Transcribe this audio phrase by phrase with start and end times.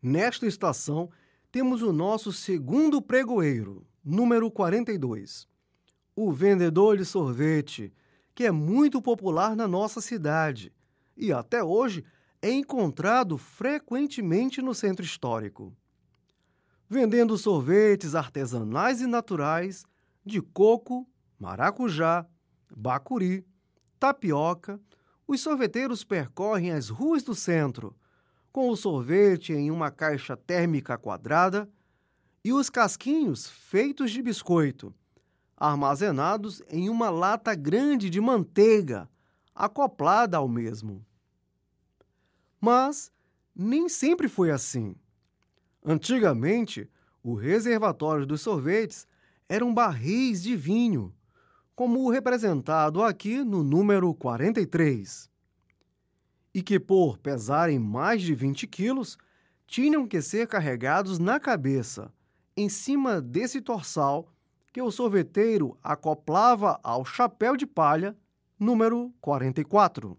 [0.00, 1.10] Nesta estação,
[1.50, 5.48] temos o nosso segundo pregoeiro, número 42.
[6.14, 7.92] O vendedor de sorvete,
[8.32, 10.72] que é muito popular na nossa cidade
[11.16, 12.04] e até hoje
[12.40, 15.76] é encontrado frequentemente no centro histórico.
[16.88, 19.84] Vendendo sorvetes artesanais e naturais
[20.24, 21.08] de coco,
[21.40, 22.24] maracujá,
[22.70, 23.44] bacuri,
[23.98, 24.80] tapioca,
[25.26, 27.96] os sorveteiros percorrem as ruas do centro,
[28.52, 31.68] com o sorvete em uma caixa térmica quadrada
[32.44, 34.94] e os casquinhos feitos de biscoito,
[35.56, 39.08] armazenados em uma lata grande de manteiga
[39.54, 41.04] acoplada ao mesmo.
[42.60, 43.10] Mas
[43.54, 44.94] nem sempre foi assim.
[45.84, 46.88] Antigamente,
[47.22, 49.06] o reservatório dos sorvetes
[49.48, 51.12] eram barris de vinho,
[51.74, 55.30] como o representado aqui no número 43,
[56.54, 59.16] e que, por pesarem mais de 20 quilos,
[59.66, 62.12] tinham que ser carregados na cabeça,
[62.56, 64.32] em cima desse torsal
[64.72, 68.16] que o sorveteiro acoplava ao chapéu de palha
[68.58, 70.18] número 44.